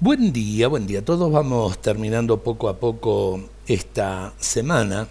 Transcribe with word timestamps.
Buen 0.00 0.32
día, 0.32 0.68
buen 0.68 0.86
día. 0.86 1.04
Todos 1.04 1.32
vamos 1.32 1.82
terminando 1.82 2.40
poco 2.44 2.68
a 2.68 2.78
poco 2.78 3.42
esta 3.66 4.32
semana. 4.38 5.08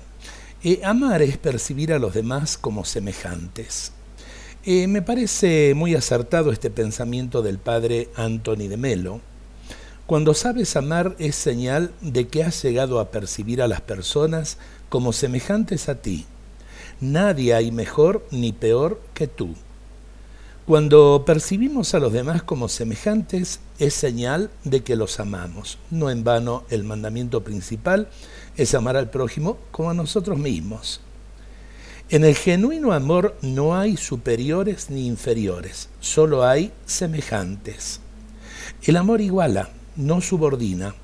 Eh, 0.63 0.79
amar 0.81 1.21
es 1.21 1.37
percibir 1.37 1.91
a 1.91 1.99
los 1.99 2.13
demás 2.13 2.57
como 2.57 2.85
semejantes. 2.85 3.91
Eh, 4.63 4.87
me 4.87 5.01
parece 5.01 5.73
muy 5.75 5.93
acertado 5.93 6.53
este 6.53 6.69
pensamiento 6.69 7.41
del 7.41 7.59
padre 7.59 8.07
Anthony 8.15 8.69
de 8.69 8.77
Melo. 8.77 9.19
Cuando 10.05 10.33
sabes 10.33 10.77
amar 10.77 11.17
es 11.19 11.35
señal 11.35 11.91
de 11.99 12.29
que 12.29 12.45
has 12.45 12.63
llegado 12.63 13.01
a 13.01 13.11
percibir 13.11 13.61
a 13.61 13.67
las 13.67 13.81
personas 13.81 14.57
como 14.87 15.11
semejantes 15.11 15.89
a 15.89 15.95
ti. 15.95 16.25
Nadie 17.01 17.53
hay 17.53 17.73
mejor 17.73 18.25
ni 18.31 18.53
peor 18.53 19.01
que 19.13 19.27
tú. 19.27 19.53
Cuando 20.67 21.23
percibimos 21.25 21.93
a 21.93 21.99
los 21.99 22.11
demás 22.11 22.43
como 22.43 22.67
semejantes, 22.67 23.61
es 23.79 23.93
señal 23.93 24.51
de 24.65 24.83
que 24.83 24.97
los 24.97 25.21
amamos. 25.21 25.77
No 25.91 26.09
en 26.09 26.25
vano 26.25 26.65
el 26.69 26.83
mandamiento 26.83 27.41
principal 27.41 28.09
es 28.57 28.75
amar 28.75 28.97
al 28.97 29.09
prójimo 29.09 29.59
como 29.71 29.91
a 29.91 29.93
nosotros 29.93 30.37
mismos. 30.37 30.99
En 32.09 32.25
el 32.25 32.35
genuino 32.35 32.91
amor 32.91 33.37
no 33.41 33.77
hay 33.77 33.95
superiores 33.95 34.89
ni 34.89 35.07
inferiores, 35.07 35.87
solo 36.01 36.45
hay 36.45 36.73
semejantes. 36.85 38.01
El 38.83 38.97
amor 38.97 39.21
iguala, 39.21 39.69
no 39.95 40.19
subordina. 40.19 40.95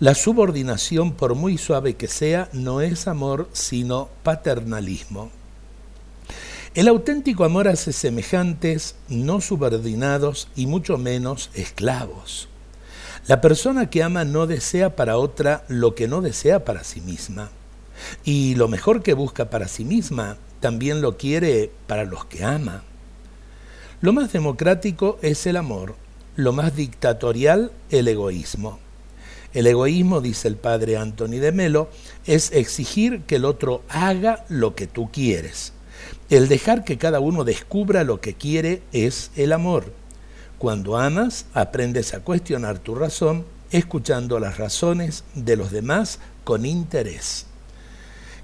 La 0.00 0.14
subordinación, 0.14 1.12
por 1.12 1.34
muy 1.34 1.58
suave 1.58 1.96
que 1.96 2.08
sea, 2.08 2.48
no 2.54 2.80
es 2.80 3.06
amor, 3.06 3.50
sino 3.52 4.08
paternalismo. 4.22 5.41
El 6.74 6.88
auténtico 6.88 7.44
amor 7.44 7.68
hace 7.68 7.92
semejantes, 7.92 8.94
no 9.10 9.42
subordinados 9.42 10.48
y 10.56 10.66
mucho 10.66 10.96
menos 10.96 11.50
esclavos. 11.52 12.48
La 13.26 13.42
persona 13.42 13.90
que 13.90 14.02
ama 14.02 14.24
no 14.24 14.46
desea 14.46 14.96
para 14.96 15.18
otra 15.18 15.66
lo 15.68 15.94
que 15.94 16.08
no 16.08 16.22
desea 16.22 16.64
para 16.64 16.82
sí 16.82 17.02
misma. 17.02 17.50
Y 18.24 18.54
lo 18.54 18.68
mejor 18.68 19.02
que 19.02 19.12
busca 19.12 19.50
para 19.50 19.68
sí 19.68 19.84
misma 19.84 20.38
también 20.60 21.02
lo 21.02 21.18
quiere 21.18 21.70
para 21.86 22.06
los 22.06 22.24
que 22.24 22.42
ama. 22.42 22.84
Lo 24.00 24.14
más 24.14 24.32
democrático 24.32 25.18
es 25.20 25.46
el 25.46 25.58
amor, 25.58 25.94
lo 26.36 26.54
más 26.54 26.74
dictatorial 26.74 27.70
el 27.90 28.08
egoísmo. 28.08 28.78
El 29.52 29.66
egoísmo, 29.66 30.22
dice 30.22 30.48
el 30.48 30.56
padre 30.56 30.96
Anthony 30.96 31.38
de 31.38 31.52
Melo, 31.52 31.90
es 32.24 32.50
exigir 32.52 33.24
que 33.24 33.36
el 33.36 33.44
otro 33.44 33.82
haga 33.90 34.46
lo 34.48 34.74
que 34.74 34.86
tú 34.86 35.10
quieres 35.12 35.74
el 36.30 36.48
dejar 36.48 36.84
que 36.84 36.98
cada 36.98 37.20
uno 37.20 37.44
descubra 37.44 38.04
lo 38.04 38.20
que 38.20 38.34
quiere 38.34 38.82
es 38.92 39.30
el 39.36 39.52
amor. 39.52 39.92
Cuando 40.58 40.96
amas, 40.96 41.46
aprendes 41.54 42.14
a 42.14 42.20
cuestionar 42.20 42.78
tu 42.78 42.94
razón, 42.94 43.44
escuchando 43.70 44.38
las 44.38 44.58
razones 44.58 45.24
de 45.34 45.56
los 45.56 45.70
demás 45.70 46.20
con 46.44 46.66
interés. 46.66 47.46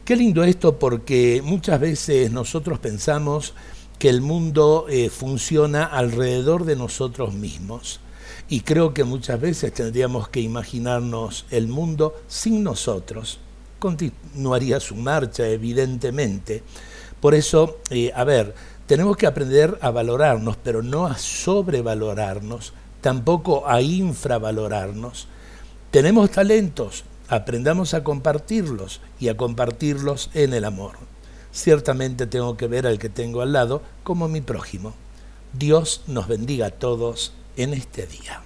Qué 0.04 0.16
lindo 0.16 0.42
esto 0.42 0.78
porque 0.78 1.42
muchas 1.44 1.78
veces 1.80 2.32
nosotros 2.32 2.78
pensamos 2.78 3.54
que 3.98 4.08
el 4.08 4.20
mundo 4.20 4.86
eh, 4.88 5.10
funciona 5.10 5.84
alrededor 5.84 6.64
de 6.64 6.76
nosotros 6.76 7.34
mismos. 7.34 8.00
Y 8.48 8.60
creo 8.60 8.94
que 8.94 9.04
muchas 9.04 9.40
veces 9.40 9.74
tendríamos 9.74 10.28
que 10.28 10.40
imaginarnos 10.40 11.44
el 11.50 11.68
mundo 11.68 12.14
sin 12.28 12.62
nosotros. 12.62 13.38
Continuaría 13.78 14.80
su 14.80 14.94
marcha, 14.96 15.46
evidentemente, 15.46 16.62
por 17.20 17.34
eso, 17.34 17.78
eh, 17.90 18.12
a 18.14 18.24
ver, 18.24 18.54
tenemos 18.86 19.16
que 19.16 19.26
aprender 19.26 19.78
a 19.80 19.90
valorarnos, 19.90 20.56
pero 20.56 20.82
no 20.82 21.06
a 21.06 21.18
sobrevalorarnos, 21.18 22.72
tampoco 23.00 23.68
a 23.68 23.82
infravalorarnos. 23.82 25.28
Tenemos 25.90 26.30
talentos, 26.30 27.04
aprendamos 27.28 27.94
a 27.94 28.04
compartirlos 28.04 29.00
y 29.20 29.28
a 29.28 29.36
compartirlos 29.36 30.30
en 30.34 30.54
el 30.54 30.64
amor. 30.64 30.92
Ciertamente 31.52 32.26
tengo 32.26 32.56
que 32.56 32.66
ver 32.66 32.86
al 32.86 32.98
que 32.98 33.08
tengo 33.08 33.42
al 33.42 33.52
lado 33.52 33.82
como 34.04 34.28
mi 34.28 34.40
prójimo. 34.40 34.94
Dios 35.52 36.02
nos 36.06 36.28
bendiga 36.28 36.66
a 36.66 36.70
todos 36.70 37.32
en 37.56 37.74
este 37.74 38.06
día. 38.06 38.42